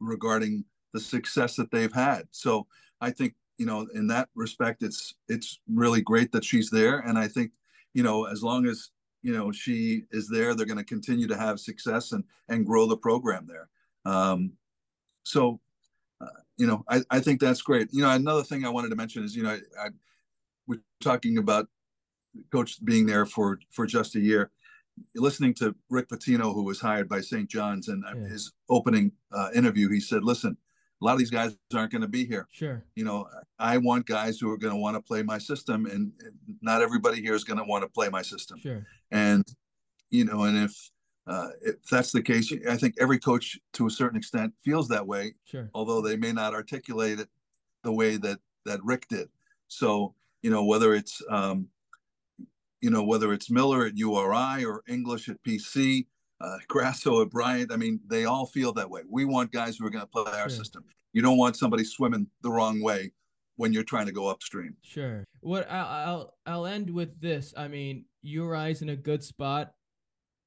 regarding 0.00 0.64
the 0.92 1.00
success 1.00 1.56
that 1.56 1.70
they've 1.70 1.92
had. 1.92 2.24
So 2.30 2.66
I 3.00 3.10
think 3.10 3.34
you 3.58 3.66
know 3.66 3.86
in 3.94 4.06
that 4.08 4.28
respect, 4.34 4.82
it's 4.82 5.14
it's 5.28 5.60
really 5.72 6.00
great 6.00 6.32
that 6.32 6.44
she's 6.44 6.70
there, 6.70 6.98
and 7.00 7.18
I 7.18 7.28
think 7.28 7.52
you 7.94 8.02
know 8.02 8.24
as 8.24 8.42
long 8.42 8.66
as 8.66 8.90
you 9.22 9.32
know 9.32 9.52
she 9.52 10.04
is 10.10 10.28
there, 10.28 10.54
they're 10.54 10.66
going 10.66 10.78
to 10.78 10.84
continue 10.84 11.28
to 11.28 11.36
have 11.36 11.60
success 11.60 12.12
and 12.12 12.24
and 12.48 12.66
grow 12.66 12.86
the 12.86 12.96
program 12.96 13.46
there. 13.46 13.68
Um, 14.12 14.52
so 15.22 15.60
uh, 16.20 16.40
you 16.56 16.66
know 16.66 16.84
I, 16.88 17.02
I 17.10 17.20
think 17.20 17.40
that's 17.40 17.62
great. 17.62 17.88
You 17.92 18.02
know 18.02 18.10
another 18.10 18.42
thing 18.42 18.64
I 18.64 18.70
wanted 18.70 18.90
to 18.90 18.96
mention 18.96 19.24
is 19.24 19.36
you 19.36 19.42
know 19.42 19.50
I, 19.50 19.86
I 19.86 19.88
we're 20.66 20.80
talking 21.00 21.38
about 21.38 21.68
coach 22.52 22.84
being 22.84 23.06
there 23.06 23.26
for 23.26 23.58
for 23.70 23.86
just 23.86 24.16
a 24.16 24.20
year 24.20 24.50
listening 25.14 25.54
to 25.54 25.74
Rick 25.88 26.08
Pitino, 26.08 26.52
who 26.52 26.62
was 26.62 26.80
hired 26.80 27.08
by 27.08 27.20
St. 27.20 27.48
John's, 27.48 27.88
and 27.88 28.04
yeah. 28.06 28.28
his 28.28 28.52
opening 28.68 29.12
uh, 29.32 29.48
interview, 29.54 29.88
he 29.88 30.00
said, 30.00 30.22
"Listen, 30.22 30.56
a 31.00 31.04
lot 31.04 31.12
of 31.12 31.18
these 31.18 31.30
guys 31.30 31.56
aren't 31.74 31.92
going 31.92 32.02
to 32.02 32.08
be 32.08 32.24
here. 32.26 32.46
Sure. 32.50 32.84
You 32.94 33.04
know, 33.04 33.26
I 33.58 33.78
want 33.78 34.06
guys 34.06 34.38
who 34.38 34.50
are 34.50 34.58
going 34.58 34.74
to 34.74 34.80
want 34.80 34.96
to 34.96 35.02
play 35.02 35.22
my 35.22 35.38
system, 35.38 35.86
and 35.86 36.12
not 36.60 36.82
everybody 36.82 37.20
here 37.20 37.34
is 37.34 37.44
going 37.44 37.58
to 37.58 37.64
want 37.64 37.82
to 37.82 37.88
play 37.88 38.08
my 38.08 38.22
system. 38.22 38.58
Sure. 38.60 38.86
And 39.10 39.44
you 40.10 40.24
know, 40.24 40.44
and 40.44 40.58
if 40.58 40.90
uh, 41.26 41.48
if 41.62 41.76
that's 41.90 42.12
the 42.12 42.22
case, 42.22 42.52
I 42.68 42.76
think 42.76 42.94
every 43.00 43.18
coach, 43.18 43.58
to 43.74 43.86
a 43.86 43.90
certain 43.90 44.18
extent, 44.18 44.52
feels 44.64 44.88
that 44.88 45.06
way. 45.06 45.34
Sure. 45.44 45.70
Although 45.74 46.00
they 46.00 46.16
may 46.16 46.32
not 46.32 46.54
articulate 46.54 47.20
it 47.20 47.28
the 47.82 47.92
way 47.92 48.16
that 48.18 48.38
that 48.66 48.80
Rick 48.84 49.08
did. 49.08 49.28
So 49.68 50.14
you 50.42 50.50
know, 50.50 50.64
whether 50.64 50.94
it's 50.94 51.22
um, 51.30 51.68
you 52.80 52.90
know, 52.90 53.02
whether 53.02 53.32
it's 53.32 53.50
Miller 53.50 53.86
at 53.86 53.96
URI 53.96 54.64
or 54.64 54.82
English 54.88 55.28
at 55.28 55.42
PC, 55.42 56.06
uh, 56.40 56.56
Grasso 56.68 57.22
at 57.22 57.30
Bryant. 57.30 57.72
I 57.72 57.76
mean, 57.76 58.00
they 58.08 58.24
all 58.24 58.46
feel 58.46 58.72
that 58.74 58.88
way. 58.88 59.02
We 59.08 59.24
want 59.24 59.52
guys 59.52 59.76
who 59.76 59.86
are 59.86 59.90
going 59.90 60.04
to 60.04 60.08
play 60.08 60.24
our 60.26 60.48
sure. 60.48 60.50
system. 60.50 60.84
You 61.12 61.22
don't 61.22 61.38
want 61.38 61.56
somebody 61.56 61.84
swimming 61.84 62.26
the 62.42 62.50
wrong 62.50 62.82
way 62.82 63.12
when 63.56 63.72
you're 63.72 63.84
trying 63.84 64.06
to 64.06 64.12
go 64.12 64.28
upstream. 64.28 64.76
Sure. 64.82 65.24
What 65.40 65.70
I'll 65.70 65.86
I'll, 65.86 66.34
I'll 66.46 66.66
end 66.66 66.88
with 66.88 67.20
this. 67.20 67.52
I 67.56 67.68
mean, 67.68 68.06
URI's 68.22 68.82
in 68.82 68.90
a 68.90 68.96
good 68.96 69.22
spot 69.22 69.72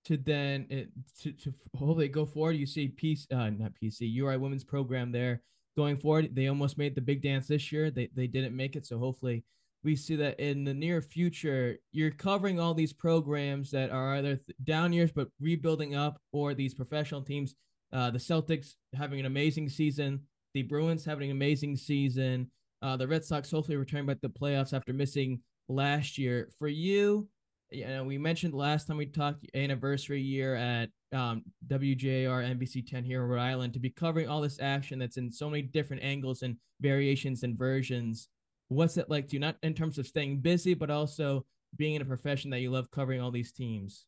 to 0.05 0.17
then 0.17 0.65
it, 0.69 0.89
to 1.21 1.31
to 1.33 1.53
hopefully 1.75 2.07
go 2.07 2.25
forward. 2.25 2.53
You 2.53 2.65
see, 2.65 2.89
PC, 2.89 3.31
uh, 3.31 3.51
not 3.51 3.73
PC, 3.81 4.11
URI 4.13 4.37
women's 4.37 4.63
program 4.63 5.11
there 5.11 5.41
going 5.77 5.97
forward. 5.97 6.35
They 6.35 6.47
almost 6.47 6.77
made 6.77 6.95
the 6.95 7.01
big 7.01 7.21
dance 7.21 7.47
this 7.47 7.71
year. 7.71 7.91
They 7.91 8.09
they 8.15 8.27
didn't 8.27 8.55
make 8.55 8.75
it, 8.75 8.85
so 8.85 8.97
hopefully 8.97 9.43
we 9.83 9.95
see 9.95 10.15
that 10.15 10.39
in 10.39 10.63
the 10.63 10.73
near 10.73 11.01
future, 11.01 11.77
you're 11.91 12.11
covering 12.11 12.59
all 12.59 12.73
these 12.73 12.93
programs 12.93 13.71
that 13.71 13.91
are 13.91 14.15
either 14.15 14.39
down 14.63 14.93
years 14.93 15.11
but 15.11 15.27
rebuilding 15.39 15.95
up, 15.95 16.17
or 16.31 16.53
these 16.53 16.73
professional 16.73 17.21
teams. 17.21 17.55
Uh, 17.91 18.09
the 18.09 18.17
Celtics 18.17 18.73
having 18.95 19.19
an 19.19 19.25
amazing 19.25 19.69
season, 19.69 20.21
the 20.53 20.63
Bruins 20.63 21.05
having 21.05 21.29
an 21.29 21.37
amazing 21.37 21.75
season, 21.75 22.49
uh, 22.81 22.97
the 22.97 23.07
Red 23.07 23.23
Sox 23.23 23.51
hopefully 23.51 23.77
returning 23.77 24.05
back 24.05 24.19
to 24.21 24.27
the 24.27 24.39
playoffs 24.39 24.73
after 24.73 24.93
missing 24.93 25.41
last 25.69 26.17
year. 26.17 26.49
For 26.57 26.67
you, 26.67 27.27
you 27.69 27.87
know, 27.87 28.03
we 28.03 28.17
mentioned 28.17 28.53
last 28.53 28.87
time 28.87 28.97
we 28.97 29.05
talked 29.05 29.45
anniversary 29.53 30.21
year 30.21 30.55
at 30.55 30.89
um, 31.11 31.43
WJAR 31.67 32.57
NBC 32.57 32.89
10 32.89 33.03
here 33.03 33.23
in 33.23 33.29
Rhode 33.29 33.41
Island 33.41 33.73
to 33.73 33.79
be 33.79 33.89
covering 33.89 34.27
all 34.27 34.41
this 34.41 34.59
action 34.59 34.99
that's 34.99 35.17
in 35.17 35.31
so 35.31 35.49
many 35.49 35.61
different 35.61 36.03
angles 36.03 36.41
and 36.41 36.57
variations 36.81 37.43
and 37.43 37.57
versions 37.57 38.29
what's 38.67 38.97
it 38.97 39.09
like 39.09 39.27
to 39.29 39.33
you, 39.33 39.39
not 39.39 39.57
in 39.63 39.73
terms 39.73 39.97
of 39.97 40.07
staying 40.07 40.39
busy, 40.39 40.73
but 40.73 40.89
also 40.89 41.45
being 41.75 41.95
in 41.95 42.01
a 42.01 42.05
profession 42.05 42.49
that 42.51 42.59
you 42.59 42.71
love 42.71 42.91
covering 42.91 43.21
all 43.21 43.31
these 43.31 43.51
teams? 43.51 44.05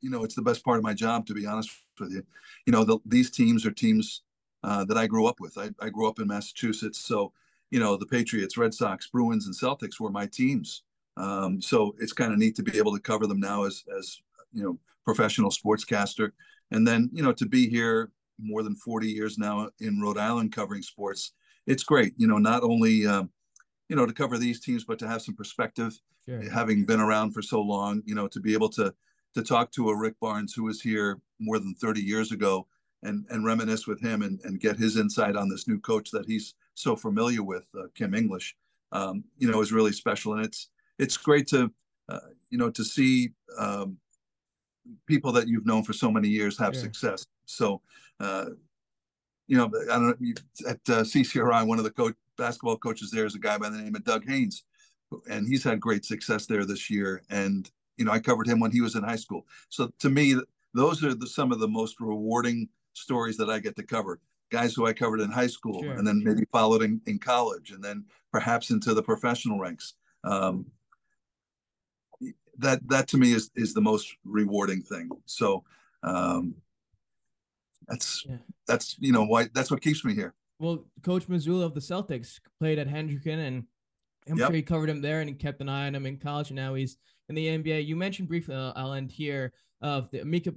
You 0.00 0.10
know, 0.10 0.24
it's 0.24 0.34
the 0.34 0.42
best 0.42 0.64
part 0.64 0.76
of 0.76 0.84
my 0.84 0.92
job, 0.92 1.26
to 1.26 1.34
be 1.34 1.46
honest 1.46 1.70
with 1.98 2.12
you. 2.12 2.22
You 2.66 2.72
know, 2.72 2.84
the, 2.84 2.98
these 3.06 3.30
teams 3.30 3.64
are 3.64 3.70
teams 3.70 4.22
uh, 4.62 4.84
that 4.84 4.98
I 4.98 5.06
grew 5.06 5.26
up 5.26 5.40
with. 5.40 5.56
I, 5.56 5.70
I 5.80 5.88
grew 5.88 6.08
up 6.08 6.18
in 6.18 6.26
Massachusetts. 6.26 6.98
So, 6.98 7.32
you 7.70 7.80
know, 7.80 7.96
the 7.96 8.06
Patriots, 8.06 8.58
Red 8.58 8.74
Sox, 8.74 9.06
Bruins, 9.08 9.46
and 9.46 9.54
Celtics 9.54 9.98
were 9.98 10.10
my 10.10 10.26
teams. 10.26 10.82
Um, 11.16 11.60
so 11.60 11.94
it's 11.98 12.12
kind 12.12 12.32
of 12.32 12.38
neat 12.38 12.56
to 12.56 12.62
be 12.62 12.76
able 12.76 12.92
to 12.94 13.00
cover 13.00 13.26
them 13.26 13.40
now 13.40 13.64
as, 13.64 13.84
as, 13.96 14.20
you 14.52 14.62
know, 14.62 14.78
professional 15.04 15.50
sportscaster. 15.50 16.32
And 16.70 16.86
then, 16.86 17.08
you 17.12 17.22
know, 17.22 17.32
to 17.32 17.46
be 17.46 17.68
here 17.68 18.10
more 18.38 18.62
than 18.62 18.74
40 18.74 19.08
years 19.08 19.38
now 19.38 19.70
in 19.80 20.00
Rhode 20.00 20.18
Island 20.18 20.52
covering 20.52 20.82
sports, 20.82 21.32
it's 21.66 21.84
great. 21.84 22.14
You 22.16 22.26
know, 22.26 22.38
not 22.38 22.62
only 22.62 23.06
um, 23.06 23.30
you 23.88 23.96
know 23.96 24.06
to 24.06 24.12
cover 24.12 24.38
these 24.38 24.60
teams, 24.60 24.84
but 24.84 24.98
to 25.00 25.08
have 25.08 25.22
some 25.22 25.34
perspective, 25.34 25.98
sure. 26.26 26.50
having 26.50 26.84
been 26.84 27.00
around 27.00 27.32
for 27.32 27.42
so 27.42 27.60
long. 27.60 28.02
You 28.04 28.14
know, 28.14 28.28
to 28.28 28.40
be 28.40 28.52
able 28.52 28.68
to 28.70 28.94
to 29.34 29.42
talk 29.42 29.72
to 29.72 29.90
a 29.90 29.96
Rick 29.96 30.14
Barnes 30.20 30.54
who 30.54 30.64
was 30.64 30.80
here 30.80 31.20
more 31.40 31.58
than 31.58 31.74
30 31.74 32.00
years 32.00 32.32
ago 32.32 32.66
and 33.02 33.26
and 33.30 33.44
reminisce 33.44 33.86
with 33.86 34.00
him 34.00 34.22
and, 34.22 34.40
and 34.44 34.60
get 34.60 34.76
his 34.76 34.96
insight 34.96 35.36
on 35.36 35.48
this 35.48 35.68
new 35.68 35.78
coach 35.80 36.10
that 36.10 36.26
he's 36.26 36.54
so 36.74 36.96
familiar 36.96 37.42
with, 37.42 37.66
uh, 37.78 37.84
Kim 37.94 38.14
English. 38.14 38.56
Um, 38.92 39.24
you 39.38 39.50
know, 39.50 39.60
is 39.60 39.72
really 39.72 39.92
special, 39.92 40.34
and 40.34 40.44
it's 40.44 40.68
it's 40.98 41.16
great 41.16 41.46
to 41.48 41.72
uh, 42.08 42.20
you 42.50 42.58
know 42.58 42.70
to 42.70 42.84
see 42.84 43.30
um, 43.58 43.98
people 45.06 45.32
that 45.32 45.48
you've 45.48 45.66
known 45.66 45.82
for 45.82 45.92
so 45.92 46.10
many 46.10 46.28
years 46.28 46.58
have 46.58 46.76
success. 46.76 47.26
So 47.46 47.80
uh, 48.20 48.46
you 49.46 49.56
know, 49.56 49.70
I 49.90 49.94
don't 49.94 50.20
know 50.20 50.32
at 50.68 50.80
uh, 50.88 51.02
CCRI, 51.02 51.66
one 51.66 51.78
of 51.78 51.84
the 51.84 51.90
coach 51.90 52.14
basketball 52.36 52.76
coaches 52.76 53.10
there 53.10 53.26
is 53.26 53.34
a 53.34 53.38
guy 53.38 53.58
by 53.58 53.68
the 53.68 53.78
name 53.78 53.94
of 53.94 54.04
Doug 54.04 54.26
Haynes, 54.26 54.64
and 55.30 55.46
he's 55.46 55.62
had 55.62 55.80
great 55.80 56.04
success 56.04 56.46
there 56.46 56.64
this 56.64 56.90
year. 56.90 57.22
And 57.30 57.70
you 57.96 58.04
know, 58.04 58.12
I 58.12 58.18
covered 58.18 58.48
him 58.48 58.60
when 58.60 58.72
he 58.72 58.80
was 58.80 58.94
in 58.96 59.04
high 59.04 59.16
school. 59.16 59.46
So 59.68 59.90
to 60.00 60.10
me, 60.10 60.36
those 60.72 61.04
are 61.04 61.14
the, 61.14 61.26
some 61.26 61.52
of 61.52 61.60
the 61.60 61.68
most 61.68 62.00
rewarding 62.00 62.68
stories 62.94 63.36
that 63.36 63.50
I 63.50 63.60
get 63.60 63.76
to 63.76 63.82
cover. 63.82 64.20
Guys 64.50 64.74
who 64.74 64.86
I 64.86 64.92
covered 64.92 65.20
in 65.20 65.30
high 65.30 65.46
school, 65.46 65.82
sure, 65.82 65.92
and 65.92 66.06
then 66.06 66.22
maybe 66.24 66.44
followed 66.52 66.82
in, 66.82 67.00
in 67.06 67.18
college, 67.18 67.70
and 67.70 67.82
then 67.82 68.04
perhaps 68.32 68.70
into 68.70 68.94
the 68.94 69.02
professional 69.02 69.58
ranks. 69.58 69.94
Um, 70.22 70.66
that 72.58 72.86
that 72.88 73.08
to 73.08 73.18
me 73.18 73.32
is 73.32 73.50
is 73.56 73.74
the 73.74 73.80
most 73.80 74.14
rewarding 74.24 74.82
thing. 74.82 75.08
So 75.26 75.64
um, 76.02 76.54
that's 77.88 78.24
yeah. 78.28 78.36
that's 78.66 78.96
you 78.98 79.12
know 79.12 79.24
why 79.24 79.48
that's 79.54 79.70
what 79.70 79.80
keeps 79.80 80.04
me 80.04 80.14
here. 80.14 80.34
Well, 80.58 80.84
Coach 81.02 81.28
Mazzulla 81.28 81.64
of 81.64 81.74
the 81.74 81.80
Celtics 81.80 82.40
played 82.58 82.78
at 82.78 82.88
Hendricken, 82.88 83.46
and 83.46 83.64
I'm 84.28 84.38
yep. 84.38 84.48
sure 84.48 84.56
he 84.56 84.62
covered 84.62 84.88
him 84.88 85.02
there, 85.02 85.20
and 85.20 85.28
he 85.28 85.34
kept 85.34 85.60
an 85.60 85.68
eye 85.68 85.86
on 85.86 85.94
him 85.94 86.06
in 86.06 86.18
college, 86.18 86.50
and 86.50 86.56
now 86.56 86.74
he's 86.74 86.96
in 87.28 87.34
the 87.34 87.46
NBA. 87.46 87.86
You 87.86 87.96
mentioned 87.96 88.28
briefly, 88.28 88.54
uh, 88.54 88.72
I'll 88.76 88.92
end 88.92 89.10
here. 89.10 89.52
Of 89.82 90.10
the 90.12 90.20
Amica, 90.20 90.50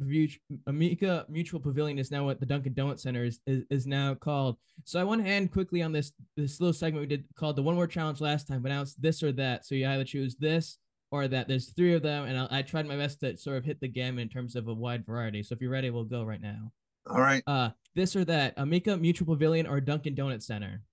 Amica 0.68 1.26
Mutual 1.28 1.60
Pavilion 1.60 2.00
is 2.00 2.12
now 2.12 2.24
what 2.24 2.40
the 2.40 2.46
Dunkin' 2.46 2.74
Donut 2.74 2.98
Center 2.98 3.26
is, 3.26 3.42
is, 3.46 3.66
is 3.70 3.86
now 3.86 4.14
called. 4.14 4.56
So 4.86 5.02
I 5.02 5.04
want 5.04 5.22
to 5.22 5.30
end 5.30 5.52
quickly 5.52 5.82
on 5.82 5.92
this 5.92 6.14
this 6.38 6.62
little 6.62 6.72
segment 6.72 7.02
we 7.02 7.08
did 7.08 7.26
called 7.36 7.58
the 7.58 7.64
One 7.64 7.76
Word 7.76 7.92
Challenge 7.92 8.22
last 8.22 8.48
time, 8.48 8.62
but 8.62 8.70
now 8.70 8.84
it's 8.84 8.94
this 8.94 9.22
or 9.22 9.34
that. 9.34 9.66
So 9.66 9.76
you 9.76 9.86
either 9.86 10.06
choose 10.06 10.38
this 10.38 10.78
or 11.12 11.28
that. 11.28 11.50
There's 11.50 11.72
three 11.72 11.94
of 11.94 12.04
them, 12.04 12.26
and 12.26 12.38
I, 12.38 12.60
I 12.60 12.62
tried 12.62 12.86
my 12.86 12.96
best 12.96 13.20
to 13.20 13.36
sort 13.36 13.58
of 13.58 13.66
hit 13.66 13.82
the 13.82 13.90
gamut 13.90 14.22
in 14.22 14.30
terms 14.30 14.56
of 14.56 14.70
a 14.70 14.74
wide 14.74 15.06
variety. 15.06 15.44
So 15.44 15.56
if 15.56 15.62
you're 15.62 15.72
ready, 15.72 15.90
we'll 15.90 16.06
go 16.06 16.24
right 16.24 16.42
now. 16.42 16.72
All 17.10 17.22
right. 17.22 17.44
Uh, 17.48 17.70
this 17.96 18.16
or 18.16 18.26
that, 18.26 18.54
Amica 18.58 18.98
Mutual 18.98 19.28
Pavilion 19.28 19.68
or 19.68 19.82
Dunkin' 19.82 20.16
Donut 20.16 20.44
Center? 20.44 20.84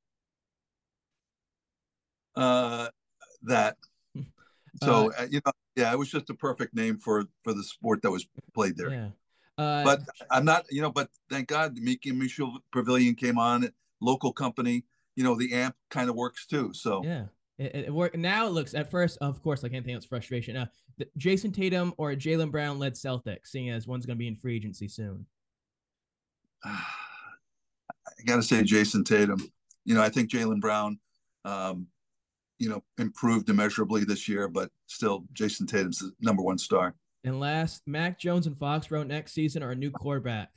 Uh, 2.34 2.88
that. 3.42 3.76
So 4.82 5.12
uh, 5.12 5.22
uh, 5.22 5.26
you 5.30 5.40
know, 5.46 5.52
yeah, 5.76 5.92
it 5.92 5.96
was 5.96 6.10
just 6.10 6.30
a 6.30 6.34
perfect 6.34 6.74
name 6.74 6.98
for 6.98 7.26
for 7.44 7.54
the 7.54 7.62
sport 7.62 8.02
that 8.02 8.10
was 8.10 8.26
played 8.54 8.76
there. 8.76 8.90
Yeah. 8.90 9.08
Uh, 9.56 9.84
but 9.84 10.00
I'm 10.32 10.44
not, 10.44 10.64
you 10.68 10.82
know, 10.82 10.90
but 10.90 11.10
thank 11.30 11.46
God, 11.46 11.76
the 11.76 11.80
Amica 11.80 12.12
Mutual 12.12 12.58
Pavilion 12.72 13.14
came 13.14 13.38
on, 13.38 13.70
local 14.00 14.32
company. 14.32 14.82
You 15.14 15.22
know, 15.22 15.36
the 15.36 15.52
amp 15.52 15.76
kind 15.90 16.10
of 16.10 16.16
works 16.16 16.46
too. 16.46 16.72
So 16.74 17.04
yeah. 17.04 17.26
It, 17.56 17.86
it 17.86 17.94
worked. 17.94 18.16
Now 18.16 18.48
it 18.48 18.50
looks 18.50 18.74
at 18.74 18.90
first, 18.90 19.16
of 19.20 19.40
course, 19.40 19.62
like 19.62 19.72
anything 19.72 19.94
else, 19.94 20.04
frustration. 20.04 20.56
Uh, 20.56 20.66
Jayson 21.16 21.52
Tatum 21.52 21.94
or 21.98 22.12
Jaylen 22.14 22.50
Brown 22.50 22.80
led 22.80 22.94
Celtics, 22.94 23.46
seeing 23.46 23.70
as 23.70 23.86
one's 23.86 24.06
going 24.06 24.16
to 24.16 24.18
be 24.18 24.26
in 24.26 24.34
free 24.34 24.56
agency 24.56 24.88
soon. 24.88 25.24
I 28.16 28.22
got 28.26 28.36
to 28.36 28.42
say 28.42 28.62
Jayson 28.62 29.04
Tatum. 29.04 29.38
You 29.84 29.94
know, 29.94 30.02
I 30.02 30.08
think 30.08 30.30
Jaylen 30.30 30.60
Brown, 30.60 30.98
um, 31.44 31.88
you 32.58 32.68
know, 32.68 32.82
improved 32.98 33.48
immeasurably 33.50 34.04
this 34.04 34.28
year, 34.28 34.48
but 34.48 34.70
still, 34.86 35.24
Jayson 35.34 35.66
Tatum's 35.66 35.98
the 35.98 36.12
number 36.20 36.42
one 36.42 36.58
star. 36.58 36.94
And 37.24 37.40
last, 37.40 37.82
Mac 37.86 38.18
Jones 38.18 38.46
and 38.46 38.56
Foxborough 38.56 39.06
next 39.06 39.32
season 39.32 39.62
are 39.62 39.70
a 39.70 39.76
new 39.76 39.90
quarterback. 39.90 40.50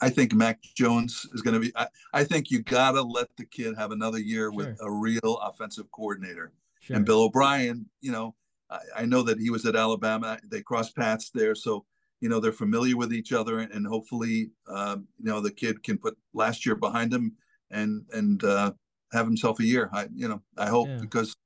I 0.00 0.10
think 0.10 0.34
Mac 0.34 0.60
Jones 0.76 1.26
is 1.32 1.42
going 1.42 1.54
to 1.54 1.60
be. 1.60 1.72
I, 1.76 1.86
I, 2.12 2.24
think 2.24 2.50
you 2.50 2.62
got 2.62 2.92
to 2.92 3.02
let 3.02 3.28
the 3.36 3.44
kid 3.44 3.76
have 3.78 3.92
another 3.92 4.18
year 4.18 4.50
sure. 4.50 4.52
with 4.52 4.78
a 4.80 4.90
real 4.90 5.38
offensive 5.42 5.90
coordinator. 5.92 6.52
Sure. 6.80 6.96
And 6.96 7.06
Bill 7.06 7.22
O'Brien, 7.22 7.86
you 8.00 8.12
know, 8.12 8.34
I, 8.68 8.78
I, 8.96 9.04
know 9.06 9.22
that 9.22 9.38
he 9.38 9.48
was 9.48 9.64
at 9.66 9.76
Alabama. 9.76 10.38
They 10.50 10.60
crossed 10.60 10.96
paths 10.96 11.30
there, 11.32 11.54
so 11.54 11.86
you 12.20 12.28
know 12.28 12.40
they're 12.40 12.52
familiar 12.52 12.96
with 12.96 13.12
each 13.12 13.32
other 13.32 13.60
and 13.60 13.86
hopefully 13.86 14.50
um, 14.68 15.06
you 15.18 15.30
know 15.30 15.40
the 15.40 15.50
kid 15.50 15.82
can 15.82 15.98
put 15.98 16.16
last 16.34 16.64
year 16.66 16.74
behind 16.74 17.12
him 17.12 17.32
and 17.70 18.04
and 18.12 18.44
uh, 18.44 18.72
have 19.12 19.26
himself 19.26 19.60
a 19.60 19.64
year 19.64 19.90
i 19.92 20.06
you 20.14 20.28
know 20.28 20.40
i 20.58 20.68
hope 20.68 20.88
yeah. 20.88 20.98
because 21.00 21.36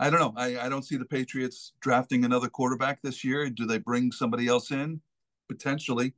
I 0.00 0.10
don't 0.10 0.20
know. 0.20 0.32
I, 0.36 0.58
I 0.58 0.68
don't 0.68 0.84
see 0.84 0.96
the 0.96 1.04
Patriots 1.04 1.72
drafting 1.80 2.24
another 2.24 2.48
quarterback 2.48 3.02
this 3.02 3.24
year. 3.24 3.50
Do 3.50 3.66
they 3.66 3.78
bring 3.78 4.12
somebody 4.12 4.46
else 4.46 4.70
in? 4.70 5.00
Potentially, 5.48 6.14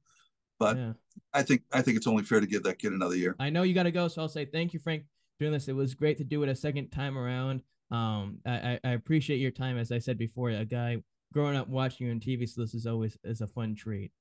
but 0.58 0.76
yeah. 0.76 0.92
I 1.32 1.42
think 1.42 1.62
I 1.72 1.80
think 1.80 1.96
it's 1.96 2.06
only 2.06 2.24
fair 2.24 2.40
to 2.40 2.46
give 2.46 2.64
that 2.64 2.78
kid 2.78 2.92
another 2.92 3.16
year. 3.16 3.36
I 3.38 3.48
know 3.48 3.62
you 3.62 3.74
got 3.74 3.84
to 3.84 3.92
go, 3.92 4.08
so 4.08 4.22
I'll 4.22 4.28
say 4.28 4.44
thank 4.44 4.74
you, 4.74 4.80
Frank, 4.80 5.04
doing 5.38 5.52
this. 5.52 5.68
It 5.68 5.72
was 5.74 5.94
great 5.94 6.18
to 6.18 6.24
do 6.24 6.42
it 6.42 6.48
a 6.48 6.54
second 6.54 6.90
time 6.90 7.16
around. 7.16 7.62
Um, 7.90 8.38
I, 8.44 8.78
I 8.84 8.90
appreciate 8.90 9.38
your 9.38 9.50
time. 9.50 9.78
As 9.78 9.92
I 9.92 9.98
said 9.98 10.18
before, 10.18 10.50
a 10.50 10.64
guy 10.64 10.98
growing 11.32 11.56
up 11.56 11.68
watching 11.68 12.06
you 12.06 12.12
on 12.12 12.20
TV, 12.20 12.49
so 12.49 12.60
this 12.60 12.75
is 12.75 12.87
always 12.87 13.16
is 13.25 13.40
a 13.40 13.46
fun 13.46 13.75
treat. 13.75 14.12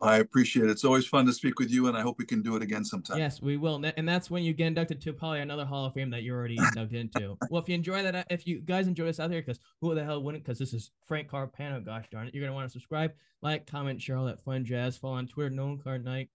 I 0.00 0.16
appreciate 0.16 0.66
it. 0.66 0.70
It's 0.70 0.84
always 0.84 1.06
fun 1.06 1.24
to 1.24 1.32
speak 1.32 1.58
with 1.58 1.70
you, 1.70 1.88
and 1.88 1.96
I 1.96 2.02
hope 2.02 2.18
we 2.18 2.26
can 2.26 2.42
do 2.42 2.54
it 2.54 2.62
again 2.62 2.84
sometime. 2.84 3.16
Yes, 3.16 3.40
we 3.40 3.56
will. 3.56 3.82
And 3.96 4.06
that's 4.06 4.30
when 4.30 4.42
you 4.42 4.52
get 4.52 4.66
inducted 4.66 5.00
to 5.00 5.12
probably 5.14 5.40
another 5.40 5.64
Hall 5.64 5.86
of 5.86 5.94
Fame 5.94 6.10
that 6.10 6.22
you're 6.22 6.36
already 6.36 6.58
dug 6.74 6.92
into. 6.92 7.38
Well, 7.50 7.62
if 7.62 7.68
you 7.68 7.74
enjoy 7.74 8.02
that, 8.02 8.26
if 8.28 8.46
you 8.46 8.60
guys 8.60 8.88
enjoy 8.88 9.06
this 9.06 9.20
out 9.20 9.30
there, 9.30 9.40
because 9.40 9.58
who 9.80 9.94
the 9.94 10.04
hell 10.04 10.22
wouldn't? 10.22 10.44
Because 10.44 10.58
this 10.58 10.74
is 10.74 10.90
Frank 11.06 11.30
Carpano. 11.30 11.82
Gosh 11.82 12.04
darn 12.10 12.28
it, 12.28 12.34
you're 12.34 12.44
gonna 12.44 12.54
want 12.54 12.68
to 12.68 12.72
subscribe, 12.72 13.12
like, 13.40 13.66
comment, 13.66 14.02
share 14.02 14.18
all 14.18 14.26
that 14.26 14.42
fun 14.42 14.66
jazz. 14.66 14.98
Follow 14.98 15.14
on 15.14 15.28
Twitter, 15.28 15.50
Nolan 15.50 15.78
Carr 15.78 15.98
Night. 15.98 16.28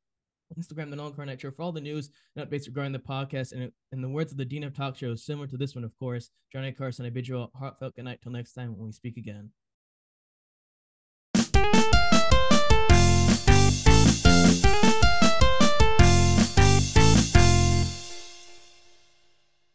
Instagram, 0.60 0.90
the 0.90 0.96
Nolan 0.96 1.14
Night 1.28 1.40
Show, 1.40 1.52
for 1.52 1.62
all 1.62 1.72
the 1.72 1.80
news 1.80 2.10
and 2.36 2.50
updates 2.50 2.68
regarding 2.68 2.92
the 2.92 3.00
podcast. 3.00 3.54
And 3.54 3.72
in 3.92 4.02
the 4.02 4.10
words 4.10 4.32
of 4.32 4.38
the 4.38 4.44
Dean 4.44 4.64
of 4.64 4.76
Talk 4.76 4.98
Shows, 4.98 5.24
similar 5.24 5.48
to 5.48 5.56
this 5.56 5.76
one, 5.76 5.84
of 5.84 5.98
course, 5.98 6.30
Johnny 6.52 6.72
Carson, 6.72 7.06
I 7.06 7.10
bid 7.10 7.28
you 7.28 7.40
a 7.40 7.48
heartfelt 7.58 7.96
good 7.96 8.06
night 8.06 8.20
till 8.22 8.32
next 8.32 8.54
time 8.54 8.76
when 8.76 8.88
we 8.88 8.92
speak 8.92 9.18
again. 9.18 9.52